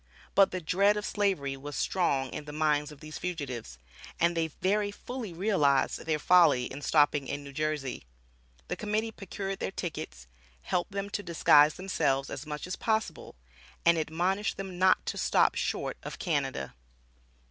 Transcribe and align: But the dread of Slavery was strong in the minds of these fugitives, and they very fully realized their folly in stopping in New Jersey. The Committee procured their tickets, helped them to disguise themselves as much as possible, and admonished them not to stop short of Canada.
But 0.33 0.49
the 0.49 0.59
dread 0.61 0.97
of 0.97 1.05
Slavery 1.05 1.55
was 1.55 1.75
strong 1.75 2.31
in 2.31 2.45
the 2.45 2.51
minds 2.51 2.91
of 2.91 3.01
these 3.01 3.19
fugitives, 3.19 3.77
and 4.19 4.35
they 4.35 4.47
very 4.47 4.89
fully 4.89 5.31
realized 5.31 6.03
their 6.07 6.17
folly 6.17 6.63
in 6.65 6.81
stopping 6.81 7.27
in 7.27 7.43
New 7.43 7.53
Jersey. 7.53 8.07
The 8.67 8.75
Committee 8.75 9.11
procured 9.11 9.59
their 9.59 9.69
tickets, 9.69 10.25
helped 10.63 10.91
them 10.91 11.11
to 11.11 11.21
disguise 11.21 11.75
themselves 11.75 12.31
as 12.31 12.47
much 12.47 12.65
as 12.65 12.75
possible, 12.75 13.35
and 13.85 13.95
admonished 13.99 14.57
them 14.57 14.79
not 14.79 15.05
to 15.05 15.19
stop 15.19 15.53
short 15.53 15.97
of 16.01 16.17
Canada. 16.17 16.73